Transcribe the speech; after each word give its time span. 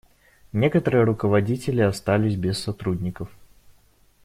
Некоторые 0.51 1.03
руководители 1.03 1.81
остались 1.81 2.35
без 2.35 2.57
сотрудников. 2.57 3.29